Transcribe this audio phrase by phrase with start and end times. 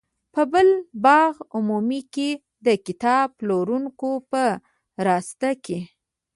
[0.33, 0.67] په پل
[1.05, 2.29] باغ عمومي کې
[2.65, 4.43] د کتاب پلورونکو په
[5.07, 5.79] راسته کې.